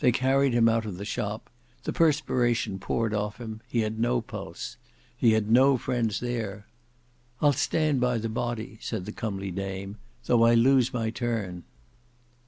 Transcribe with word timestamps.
They 0.00 0.10
carried 0.10 0.52
him 0.52 0.68
out 0.68 0.84
of 0.84 0.96
the 0.96 1.04
shop; 1.04 1.48
the 1.84 1.92
perspiration 1.92 2.80
poured 2.80 3.14
off 3.14 3.36
him; 3.36 3.60
he 3.68 3.82
had 3.82 4.00
no 4.00 4.20
pulse. 4.20 4.78
He 5.16 5.30
had 5.30 5.48
no 5.48 5.76
friends 5.76 6.18
there. 6.18 6.66
"I'll 7.40 7.52
stand 7.52 8.00
by 8.00 8.18
the 8.18 8.28
body," 8.28 8.78
said 8.80 9.04
the 9.04 9.12
comely 9.12 9.52
dame, 9.52 9.96
"though 10.24 10.42
I 10.42 10.54
lose 10.54 10.92
my 10.92 11.10
turn." 11.10 11.62